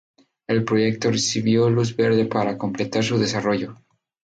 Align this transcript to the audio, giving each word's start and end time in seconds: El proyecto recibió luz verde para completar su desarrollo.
El 0.47 0.65
proyecto 0.65 1.11
recibió 1.11 1.69
luz 1.69 1.95
verde 1.95 2.25
para 2.25 2.57
completar 2.57 3.03
su 3.03 3.19
desarrollo. 3.19 3.77